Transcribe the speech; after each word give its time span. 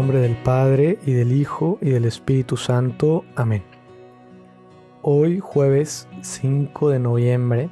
nombre 0.00 0.20
del 0.20 0.36
Padre 0.36 0.98
y 1.04 1.12
del 1.12 1.30
Hijo 1.30 1.76
y 1.82 1.90
del 1.90 2.06
Espíritu 2.06 2.56
Santo. 2.56 3.22
Amén. 3.36 3.62
Hoy 5.02 5.40
jueves 5.40 6.08
5 6.22 6.88
de 6.88 6.98
noviembre 6.98 7.68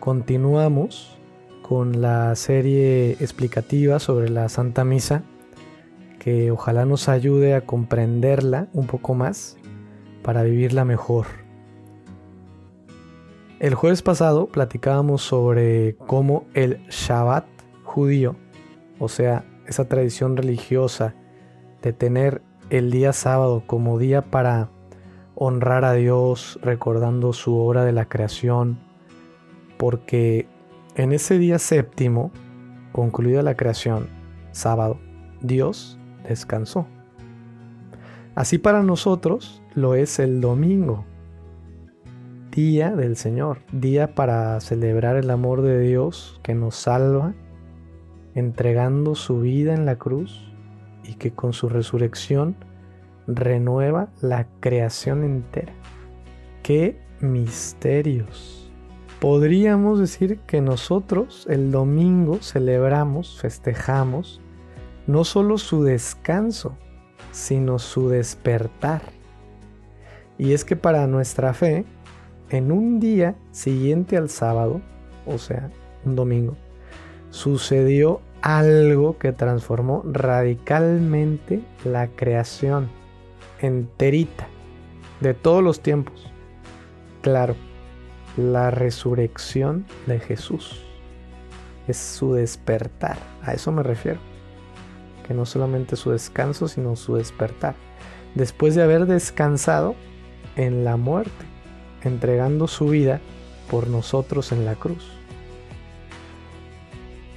continuamos 0.00 1.16
con 1.62 2.02
la 2.02 2.34
serie 2.34 3.12
explicativa 3.20 4.00
sobre 4.00 4.28
la 4.28 4.48
Santa 4.48 4.84
Misa 4.84 5.22
que 6.18 6.50
ojalá 6.50 6.84
nos 6.84 7.08
ayude 7.08 7.54
a 7.54 7.60
comprenderla 7.60 8.66
un 8.72 8.88
poco 8.88 9.14
más 9.14 9.56
para 10.24 10.42
vivirla 10.42 10.84
mejor. 10.84 11.26
El 13.60 13.76
jueves 13.76 14.02
pasado 14.02 14.48
platicábamos 14.48 15.22
sobre 15.22 15.94
cómo 15.94 16.44
el 16.54 16.84
Shabbat 16.88 17.46
judío, 17.84 18.34
o 18.98 19.08
sea, 19.08 19.44
esa 19.66 19.88
tradición 19.88 20.36
religiosa 20.36 21.14
de 21.82 21.92
tener 21.92 22.42
el 22.70 22.90
día 22.90 23.12
sábado 23.12 23.62
como 23.66 23.98
día 23.98 24.22
para 24.22 24.70
honrar 25.34 25.84
a 25.84 25.92
Dios, 25.92 26.58
recordando 26.62 27.32
su 27.32 27.56
obra 27.56 27.84
de 27.84 27.92
la 27.92 28.06
creación, 28.06 28.78
porque 29.76 30.46
en 30.94 31.12
ese 31.12 31.38
día 31.38 31.58
séptimo, 31.58 32.30
concluida 32.92 33.42
la 33.42 33.56
creación, 33.56 34.08
sábado, 34.52 34.98
Dios 35.40 35.98
descansó. 36.26 36.86
Así 38.34 38.58
para 38.58 38.82
nosotros 38.82 39.62
lo 39.74 39.94
es 39.94 40.18
el 40.18 40.40
domingo, 40.40 41.04
día 42.50 42.94
del 42.94 43.16
Señor, 43.16 43.58
día 43.72 44.14
para 44.14 44.60
celebrar 44.60 45.16
el 45.16 45.30
amor 45.30 45.62
de 45.62 45.80
Dios 45.80 46.40
que 46.42 46.54
nos 46.54 46.76
salva 46.76 47.34
entregando 48.34 49.14
su 49.14 49.40
vida 49.40 49.74
en 49.74 49.86
la 49.86 49.96
cruz 49.96 50.52
y 51.04 51.14
que 51.14 51.32
con 51.32 51.52
su 51.52 51.68
resurrección 51.68 52.56
renueva 53.26 54.08
la 54.20 54.46
creación 54.60 55.24
entera. 55.24 55.72
¡Qué 56.62 57.00
misterios! 57.20 58.70
Podríamos 59.20 59.98
decir 59.98 60.38
que 60.40 60.60
nosotros 60.60 61.46
el 61.48 61.70
domingo 61.70 62.38
celebramos, 62.42 63.38
festejamos, 63.40 64.40
no 65.06 65.24
solo 65.24 65.56
su 65.56 65.82
descanso, 65.82 66.76
sino 67.32 67.78
su 67.78 68.08
despertar. 68.08 69.02
Y 70.36 70.52
es 70.52 70.64
que 70.64 70.76
para 70.76 71.06
nuestra 71.06 71.54
fe, 71.54 71.84
en 72.50 72.72
un 72.72 73.00
día 73.00 73.36
siguiente 73.50 74.16
al 74.16 74.28
sábado, 74.28 74.80
o 75.26 75.38
sea, 75.38 75.70
un 76.04 76.16
domingo, 76.16 76.56
sucedió 77.34 78.20
algo 78.42 79.18
que 79.18 79.32
transformó 79.32 80.04
radicalmente 80.06 81.64
la 81.84 82.06
creación 82.06 82.88
enterita 83.60 84.46
de 85.20 85.34
todos 85.34 85.60
los 85.60 85.80
tiempos. 85.80 86.30
Claro, 87.22 87.56
la 88.36 88.70
resurrección 88.70 89.84
de 90.06 90.20
Jesús 90.20 90.84
es 91.88 91.96
su 91.96 92.34
despertar, 92.34 93.18
a 93.42 93.52
eso 93.52 93.72
me 93.72 93.82
refiero. 93.82 94.20
Que 95.26 95.34
no 95.34 95.44
solamente 95.44 95.96
su 95.96 96.12
descanso, 96.12 96.68
sino 96.68 96.94
su 96.94 97.16
despertar. 97.16 97.74
Después 98.36 98.76
de 98.76 98.84
haber 98.84 99.06
descansado 99.06 99.96
en 100.54 100.84
la 100.84 100.96
muerte, 100.96 101.44
entregando 102.02 102.68
su 102.68 102.86
vida 102.86 103.20
por 103.68 103.88
nosotros 103.88 104.52
en 104.52 104.64
la 104.64 104.76
cruz 104.76 105.23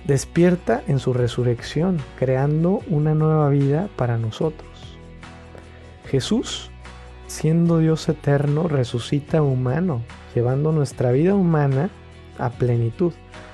despierta 0.08 0.82
en 0.88 1.00
su 1.00 1.14
resurrección, 1.14 1.98
creando 2.18 2.80
una 2.90 3.14
nueva 3.14 3.50
vida 3.50 3.90
para 3.98 4.18
nosotros. 4.18 4.98
Jesús, 6.06 6.72
siendo 7.28 7.80
Dios 7.80 8.08
eterno, 8.08 8.70
resucita 8.70 9.42
humano, 9.42 10.02
llevando 10.34 10.72
nuestra 10.72 11.12
vida 11.12 11.36
humana 11.36 11.90
a 12.40 12.50
plenitud, 12.52 13.12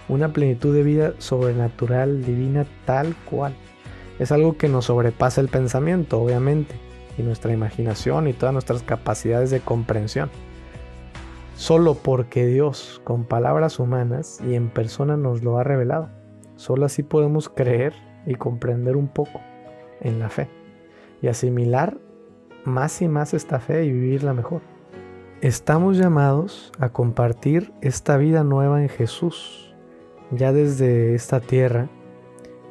una 0.08 0.31
plenitud 0.31 0.75
de 0.75 0.84
vida 0.84 1.14
sobrenatural, 1.18 2.24
divina, 2.24 2.68
tal 2.85 3.16
cual. 3.30 3.56
Es 4.20 4.31
algo 4.31 4.56
que 4.56 4.70
nos 4.70 4.85
sobrepasa 4.85 5.41
el 5.41 5.47
pensamiento, 5.47 6.22
obviamente, 6.22 6.75
y 7.18 7.24
nuestra 7.24 7.52
imaginación 7.52 8.28
y 8.28 8.34
todas 8.34 8.53
nuestras 8.53 8.84
capacidades 8.84 9.50
de 9.50 9.59
comprensión. 9.59 10.30
Solo 11.56 11.96
porque 11.96 12.46
Dios, 12.46 13.02
con 13.03 13.25
palabras 13.25 13.80
humanas 13.80 14.40
y 14.47 14.53
en 14.53 14.70
persona, 14.70 15.18
nos 15.18 15.41
lo 15.44 15.58
ha 15.58 15.64
revelado. 15.64 16.22
Solo 16.63 16.85
así 16.85 17.03
podemos 17.03 17.50
creer 17.50 17.91
y 18.25 18.35
comprender 18.35 18.96
un 18.96 19.09
poco 19.09 19.41
en 20.00 20.19
la 20.19 20.29
fe 20.29 20.47
y 21.22 21.28
asimilar 21.28 21.97
más 22.63 23.01
y 23.01 23.09
más 23.09 23.34
esta 23.34 23.59
fe 23.59 23.84
y 23.84 23.91
vivirla 23.91 24.34
mejor. 24.34 24.62
Estamos 25.41 25.97
llamados 25.97 26.72
a 26.79 26.88
compartir 26.88 27.73
esta 27.81 28.16
vida 28.16 28.46
nueva 28.46 28.81
en 28.81 28.88
Jesús, 28.88 29.75
ya 30.31 30.53
desde 30.53 31.16
esta 31.16 31.41
tierra, 31.41 31.90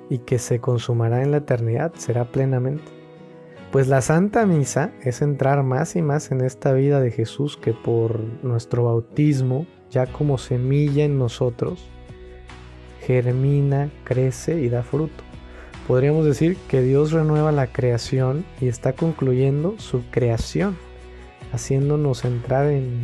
y 0.08 0.20
que 0.20 0.38
se 0.38 0.58
consumará 0.58 1.22
en 1.22 1.30
la 1.30 1.36
eternidad, 1.36 1.92
será 1.98 2.24
plenamente. 2.24 2.90
Pues 3.72 3.88
la 3.88 4.00
Santa 4.00 4.46
Misa 4.46 4.92
es 5.02 5.20
entrar 5.20 5.64
más 5.64 5.96
y 5.96 6.00
más 6.00 6.32
en 6.32 6.40
esta 6.40 6.72
vida 6.72 6.98
de 6.98 7.10
Jesús 7.10 7.58
que 7.58 7.74
por 7.74 8.20
nuestro 8.42 8.84
bautismo, 8.84 9.66
ya 9.90 10.06
como 10.06 10.38
semilla 10.38 11.04
en 11.04 11.18
nosotros, 11.18 11.90
germina, 13.06 13.90
crece 14.04 14.60
y 14.60 14.68
da 14.68 14.82
fruto. 14.82 15.24
Podríamos 15.86 16.24
decir 16.24 16.56
que 16.68 16.80
Dios 16.80 17.12
renueva 17.12 17.52
la 17.52 17.66
creación 17.66 18.44
y 18.60 18.68
está 18.68 18.92
concluyendo 18.92 19.74
su 19.78 20.02
creación, 20.10 20.76
haciéndonos 21.52 22.24
entrar 22.24 22.66
en 22.66 23.02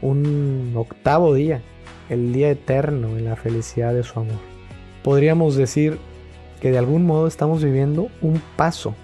un 0.00 0.72
octavo 0.76 1.34
día, 1.34 1.62
el 2.08 2.32
día 2.32 2.50
eterno, 2.50 3.16
en 3.16 3.24
la 3.24 3.36
felicidad 3.36 3.92
de 3.92 4.04
su 4.04 4.20
amor. 4.20 4.38
Podríamos 5.02 5.56
decir 5.56 5.98
que 6.60 6.70
de 6.70 6.78
algún 6.78 7.04
modo 7.04 7.26
estamos 7.26 7.64
viviendo 7.64 8.08
un 8.20 8.40
paso 8.56 8.94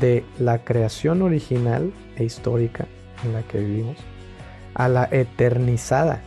de 0.00 0.24
la 0.38 0.64
creación 0.64 1.22
original 1.22 1.92
e 2.16 2.24
histórica 2.24 2.86
en 3.24 3.32
la 3.32 3.42
que 3.42 3.58
vivimos 3.58 3.96
a 4.74 4.88
la 4.88 5.08
eternizada 5.10 6.22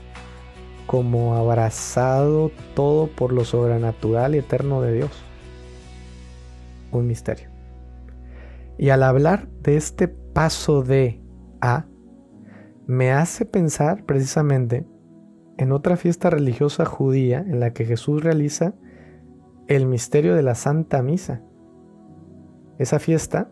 como 0.88 1.36
abrazado 1.36 2.52
todo 2.76 3.08
por 3.08 3.32
lo 3.34 3.46
sobrenatural 3.46 4.36
y 4.36 4.40
eterno 4.40 4.82
de 4.82 4.94
Dios. 4.94 5.12
Un 6.92 7.08
misterio. 7.08 7.50
Y 8.78 8.90
al 8.90 9.04
hablar 9.04 9.48
de 9.62 9.78
este 9.78 10.08
paso 10.08 10.84
de 10.84 11.22
A, 11.62 11.86
me 12.88 13.12
hace 13.12 13.46
pensar 13.46 14.06
precisamente 14.06 14.86
en 15.58 15.72
otra 15.72 15.96
fiesta 15.96 16.30
religiosa 16.30 16.86
judía 16.86 17.40
en 17.40 17.60
la 17.60 17.72
que 17.74 17.86
Jesús 17.86 18.24
realiza 18.24 18.74
el 19.68 19.86
misterio 19.86 20.36
de 20.36 20.42
la 20.42 20.56
Santa 20.56 21.02
Misa. 21.02 21.42
Esa 22.80 23.00
fiesta 23.00 23.52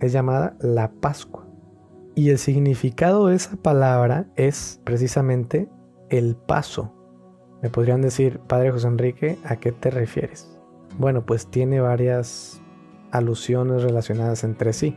es 0.00 0.12
llamada 0.12 0.56
la 0.60 0.92
Pascua. 0.92 1.48
Y 2.14 2.30
el 2.30 2.38
significado 2.38 3.28
de 3.28 3.36
esa 3.36 3.56
palabra 3.56 4.26
es 4.36 4.80
precisamente 4.84 5.68
el 6.10 6.36
paso. 6.36 6.92
Me 7.62 7.70
podrían 7.70 8.02
decir, 8.02 8.38
Padre 8.40 8.70
José 8.70 8.88
Enrique, 8.88 9.38
¿a 9.44 9.56
qué 9.56 9.72
te 9.72 9.90
refieres? 9.90 10.58
Bueno, 10.96 11.26
pues 11.26 11.48
tiene 11.48 11.80
varias 11.80 12.62
alusiones 13.10 13.82
relacionadas 13.82 14.44
entre 14.44 14.72
sí. 14.72 14.96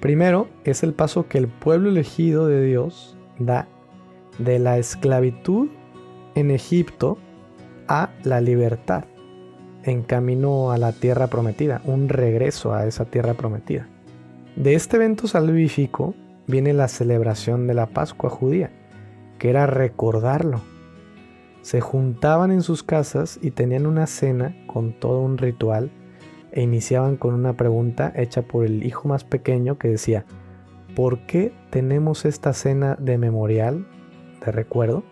Primero, 0.00 0.48
es 0.64 0.82
el 0.82 0.94
paso 0.94 1.28
que 1.28 1.38
el 1.38 1.48
pueblo 1.48 1.90
elegido 1.90 2.46
de 2.46 2.64
Dios 2.64 3.16
da 3.38 3.68
de 4.38 4.58
la 4.58 4.78
esclavitud 4.78 5.68
en 6.34 6.50
Egipto 6.50 7.18
a 7.88 8.10
la 8.22 8.40
libertad, 8.40 9.04
en 9.82 10.02
camino 10.02 10.70
a 10.70 10.78
la 10.78 10.92
tierra 10.92 11.26
prometida, 11.26 11.82
un 11.84 12.08
regreso 12.08 12.72
a 12.72 12.86
esa 12.86 13.06
tierra 13.06 13.34
prometida. 13.34 13.88
De 14.54 14.74
este 14.74 14.96
evento 14.96 15.26
salvífico 15.26 16.14
viene 16.46 16.72
la 16.72 16.88
celebración 16.88 17.66
de 17.66 17.74
la 17.74 17.86
Pascua 17.86 18.30
judía, 18.30 18.70
que 19.38 19.50
era 19.50 19.66
recordarlo. 19.66 20.60
Se 21.62 21.80
juntaban 21.80 22.50
en 22.50 22.62
sus 22.62 22.82
casas 22.82 23.38
y 23.42 23.50
tenían 23.50 23.86
una 23.86 24.06
cena 24.06 24.56
con 24.66 24.92
todo 24.92 25.20
un 25.20 25.38
ritual 25.38 25.90
e 26.52 26.62
iniciaban 26.62 27.16
con 27.16 27.34
una 27.34 27.54
pregunta 27.54 28.12
hecha 28.16 28.42
por 28.42 28.64
el 28.64 28.84
hijo 28.84 29.08
más 29.08 29.24
pequeño 29.24 29.78
que 29.78 29.88
decía, 29.88 30.24
¿por 30.96 31.20
qué 31.26 31.52
tenemos 31.70 32.24
esta 32.24 32.52
cena 32.52 32.96
de 32.98 33.18
memorial, 33.18 33.86
de 34.44 34.52
recuerdo? 34.52 35.04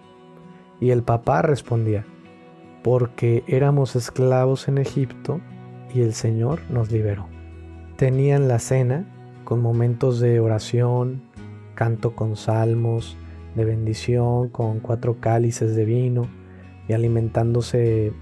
Y 0.81 0.91
el 0.91 1.03
papá 1.03 1.43
respondía, 1.43 2.07
porque 2.83 3.45
éramos 3.47 3.97
esclavos 3.97 4.69
en 4.69 4.79
Egipto 4.79 5.41
y 5.95 6.01
el 6.01 6.15
Señor 6.15 6.61
nos 6.71 6.91
liberó. 6.91 7.27
Tenían 7.97 8.49
la 8.49 8.59
cena 8.59 9.07
con 9.45 9.61
momentos 9.61 10.21
de 10.21 10.41
oración, 10.41 11.23
canto 11.75 12.15
con 12.15 12.37
salmos, 12.37 13.17
de 13.57 13.65
bendición 13.65 14.49
con 14.49 14.81
cuatro 14.81 15.17
cálices 15.19 15.75
de 15.75 15.85
vino 15.85 16.29
y 16.89 16.93
alimentándose 16.93 18.13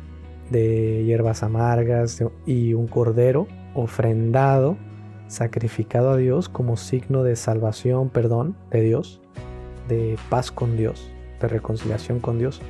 de 0.50 1.04
hierbas 1.04 1.42
amargas 1.42 2.22
y 2.46 2.74
un 2.74 2.86
cordero 2.86 3.46
ofrendado, 3.74 4.76
sacrificado 5.26 6.10
a 6.10 6.16
Dios 6.16 6.48
como 6.48 6.76
signo 6.76 7.22
de 7.22 7.36
salvación, 7.36 8.08
perdón 8.08 8.56
de 8.70 8.82
Dios, 8.82 9.20
de 9.88 10.16
paz 10.30 10.50
con 10.50 10.76
Dios, 10.76 11.10
de 11.40 11.48
reconciliación 11.48 12.20
con 12.20 12.38
Dios. 12.38 12.60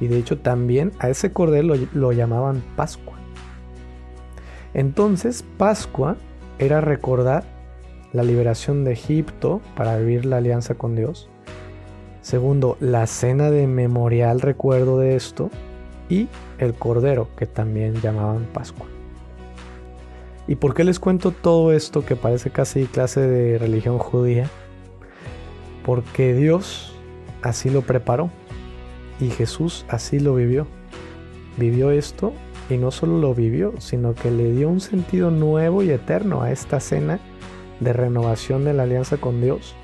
Y 0.00 0.08
de 0.08 0.18
hecho 0.18 0.38
también 0.38 0.92
a 0.98 1.08
ese 1.08 1.32
cordero 1.32 1.74
lo, 1.92 2.12
llamaban 2.12 2.62
Pascua. 2.76 3.14
Entonces 4.74 5.44
Pascua 5.56 6.16
era 6.58 6.80
recordar 6.80 7.44
la 8.12 8.22
liberación 8.22 8.84
de 8.84 8.92
Egipto 8.92 9.60
para 9.76 9.96
vivir 9.98 10.26
la 10.26 10.36
alianza 10.38 10.74
con 10.74 10.94
Dios. 10.94 11.28
Segundo, 12.24 12.78
la 12.80 13.06
cena 13.06 13.50
de 13.50 13.66
memorial 13.66 14.40
recuerdo 14.40 14.98
de 14.98 15.14
esto. 15.14 15.50
Y 16.08 16.28
el 16.56 16.72
cordero, 16.72 17.28
que 17.36 17.44
también 17.44 18.00
llamaban 18.00 18.46
Pascua. 18.50 18.86
¿Y 20.48 20.54
por 20.54 20.72
qué 20.72 20.84
les 20.84 20.98
cuento 20.98 21.32
todo 21.32 21.70
esto 21.70 22.06
que 22.06 22.16
parece 22.16 22.48
casi 22.48 22.86
clase 22.86 23.20
de 23.20 23.58
religión 23.58 23.98
judía? 23.98 24.48
Porque 25.84 26.32
Dios 26.32 26.96
así 27.42 27.68
lo 27.68 27.82
preparó 27.82 28.30
y 29.20 29.28
Jesús 29.28 29.84
así 29.88 30.18
lo 30.18 30.34
vivió. 30.34 30.66
Vivió 31.58 31.90
esto 31.90 32.32
y 32.70 32.78
no 32.78 32.90
solo 32.90 33.18
lo 33.18 33.34
vivió, 33.34 33.74
sino 33.80 34.14
que 34.14 34.30
le 34.30 34.50
dio 34.50 34.70
un 34.70 34.80
sentido 34.80 35.30
nuevo 35.30 35.82
y 35.82 35.90
eterno 35.90 36.40
a 36.40 36.50
esta 36.50 36.80
cena 36.80 37.20
de 37.80 37.92
renovación 37.92 38.64
de 38.64 38.72
la 38.72 38.84
alianza 38.84 39.18
con 39.18 39.42
Dios, 39.42 39.74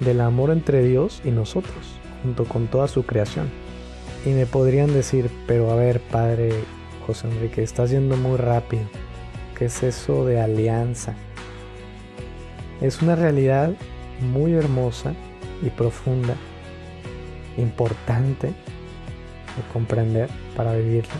del 0.00 0.20
amor 0.20 0.50
entre 0.50 0.82
Dios 0.82 1.22
y 1.24 1.30
nosotros, 1.30 2.00
junto 2.22 2.44
con 2.44 2.66
toda 2.66 2.88
su 2.88 3.04
creación. 3.04 3.48
Y 4.26 4.30
me 4.30 4.46
podrían 4.46 4.92
decir, 4.92 5.30
pero 5.46 5.70
a 5.70 5.76
ver, 5.76 6.00
padre 6.00 6.50
José 7.06 7.28
Enrique, 7.28 7.62
estás 7.62 7.90
yendo 7.90 8.16
muy 8.16 8.36
rápido. 8.36 8.82
¿Qué 9.56 9.66
es 9.66 9.82
eso 9.82 10.24
de 10.24 10.40
alianza? 10.40 11.14
Es 12.80 13.02
una 13.02 13.16
realidad 13.16 13.72
muy 14.32 14.54
hermosa 14.54 15.14
y 15.62 15.70
profunda 15.70 16.34
importante 17.56 18.48
de 18.48 19.72
comprender 19.72 20.28
para 20.56 20.74
vivirla. 20.74 21.14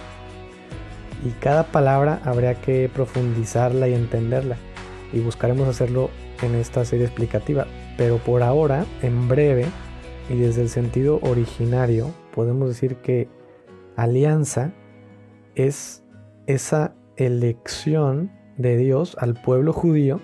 Y 1.25 1.31
cada 1.41 1.65
palabra 1.65 2.21
habría 2.25 2.55
que 2.55 2.88
profundizarla 2.88 3.88
y 3.88 3.94
entenderla. 3.94 4.56
Y 5.12 5.21
buscaremos 5.21 5.69
hacerlo 5.69 6.11
en 6.41 6.55
esta 6.55 6.85
serie 6.85 7.06
explicativa. 7.06 7.67
Pero 8.00 8.17
por 8.17 8.43
ahora, 8.43 8.87
en 9.02 9.29
breve, 9.29 9.67
y 10.31 10.38
desde 10.38 10.62
el 10.62 10.70
sentido 10.70 11.20
originario, 11.20 12.14
podemos 12.35 12.67
decir 12.67 12.97
que 12.97 13.29
alianza 13.94 14.73
es 15.55 16.02
esa 16.47 16.94
elección 17.19 18.32
de 18.56 18.79
Dios 18.79 19.19
al 19.20 19.35
pueblo 19.35 19.75
judío 19.75 20.19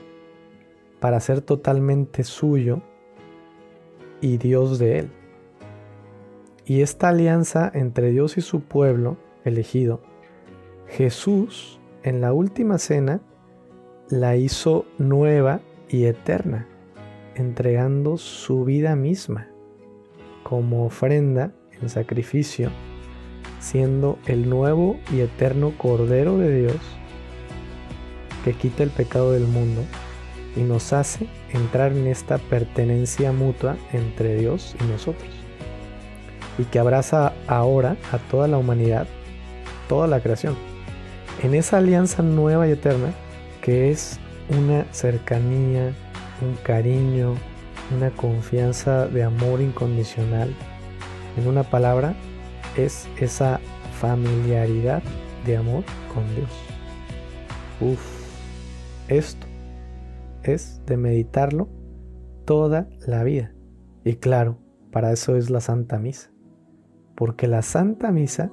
para 1.01 1.21
ser 1.21 1.43
totalmente 1.43 2.25
suyo 2.25 2.81
y 4.23 4.39
Dios 4.39 4.79
de 4.79 5.01
él. 5.01 5.11
Y 6.65 6.81
esta 6.81 7.11
alianza 7.11 7.71
entre 7.75 8.11
Dios 8.11 8.39
y 8.39 8.41
su 8.41 8.63
pueblo 8.63 9.19
elegido, 9.45 10.01
Jesús 10.89 11.79
en 12.05 12.23
la 12.23 12.33
última 12.33 12.79
cena 12.79 13.21
la 14.09 14.35
hizo 14.37 14.87
nueva 14.97 15.61
y 15.91 16.07
eterna, 16.07 16.67
entregando 17.37 18.17
su 18.17 18.65
vida 18.65 18.97
misma 18.97 19.49
como 20.43 20.87
ofrenda 20.87 21.53
en 21.81 21.89
sacrificio, 21.89 22.71
siendo 23.61 24.19
el 24.27 24.49
nuevo 24.49 24.99
y 25.13 25.21
eterno 25.21 25.73
Cordero 25.77 26.39
de 26.39 26.63
Dios 26.63 26.81
que 28.45 28.53
quita 28.53 28.83
el 28.83 28.91
pecado 28.91 29.33
del 29.33 29.47
mundo 29.47 29.83
y 30.57 30.61
nos 30.61 30.93
hace 30.93 31.27
entrar 31.53 31.93
en 31.93 32.07
esta 32.07 32.39
pertenencia 32.39 33.33
mutua 33.33 33.77
entre 33.93 34.37
Dios 34.37 34.77
y 34.81 34.85
nosotros 34.85 35.29
y 36.59 36.65
que 36.65 36.79
abraza 36.79 37.33
ahora 37.47 37.97
a 38.13 38.19
toda 38.19 38.49
la 38.49 38.57
humanidad, 38.57 39.07
toda 39.89 40.07
la 40.07 40.21
creación, 40.21 40.57
en 41.43 41.55
esa 41.55 41.79
alianza 41.79 42.23
nueva 42.23 42.67
y 42.67 42.73
eterna 42.73 43.13
que 43.61 43.91
es 43.91 44.19
una 44.49 44.87
cercanía, 44.93 45.93
un 46.43 46.55
cariño, 46.63 47.35
una 47.97 48.11
confianza 48.11 49.07
de 49.07 49.23
amor 49.23 49.61
incondicional. 49.61 50.55
En 51.37 51.47
una 51.47 51.63
palabra, 51.63 52.15
es 52.77 53.09
esa 53.19 53.61
familiaridad 54.01 55.03
de 55.45 55.57
amor 55.57 55.85
con 56.13 56.25
Dios. 56.35 56.51
Uf, 57.81 58.01
esto 59.09 59.47
es 60.43 60.81
de 60.87 60.97
meditarlo 60.97 61.69
toda 62.45 62.89
la 63.07 63.25
vida. 63.25 63.53
Y 64.05 64.17
claro, 64.17 64.59
para 64.91 65.13
eso 65.13 65.37
es 65.37 65.51
la 65.51 65.61
Santa 65.61 65.99
Misa 65.99 66.31
porque 67.17 67.49
la 67.49 67.63
Santa 67.63 68.13
Misa 68.13 68.53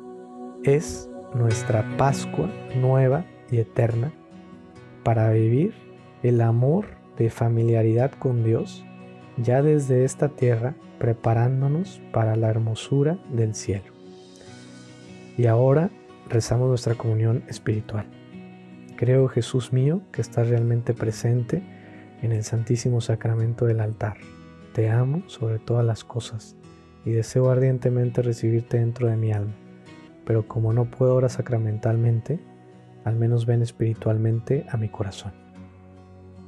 es 0.64 1.10
nuestra 1.36 1.86
Pascua 1.98 2.50
nueva 2.76 3.26
y 3.52 3.58
eterna 3.58 4.12
para 5.04 5.30
vivir 5.32 5.74
el 6.24 6.42
amor 6.42 6.86
de 7.18 7.30
familiaridad 7.30 8.12
con 8.12 8.44
Dios 8.44 8.86
ya 9.38 9.62
desde 9.62 10.04
esta 10.04 10.30
tierra 10.30 10.76
preparándonos 11.00 12.02
para 12.12 12.36
la 12.36 12.50
hermosura 12.50 13.18
del 13.32 13.56
cielo. 13.56 13.92
Y 15.38 15.48
ahora 15.48 15.90
rezamos 16.30 16.70
nuestra 16.70 16.96
comunión 16.96 17.44
espiritual. 17.48 18.06
Creo, 18.96 19.28
Jesús 19.28 19.74
mío, 19.74 20.02
que 20.12 20.22
estás 20.22 20.48
realmente 20.48 20.94
presente 20.94 21.64
en 22.22 22.32
el 22.32 22.44
Santísimo 22.44 23.02
Sacramento 23.02 23.66
del 23.66 23.80
altar. 23.80 24.18
Te 24.74 24.90
amo 24.90 25.24
sobre 25.28 25.60
todas 25.60 25.86
las 25.86 26.04
cosas 26.04 26.56
y 27.06 27.12
deseo 27.12 27.50
ardientemente 27.50 28.22
recibirte 28.22 28.78
dentro 28.78 29.08
de 29.08 29.18
mi 29.18 29.32
alma. 29.32 29.54
Pero 30.26 30.48
como 30.48 30.72
no 30.72 30.86
puedo 30.86 31.12
ahora 31.12 31.28
sacramentalmente, 31.28 32.40
al 33.04 33.16
menos 33.16 33.46
ven 33.46 33.62
espiritualmente 33.62 34.66
a 34.70 34.78
mi 34.78 34.88
corazón. 34.88 35.43